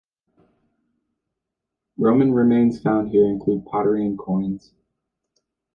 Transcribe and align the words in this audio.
Roman 1.95 2.33
remains 2.33 2.81
found 2.81 3.09
here 3.11 3.27
include 3.27 3.67
pottery 3.67 4.03
and 4.03 4.17
coins. 4.17 4.73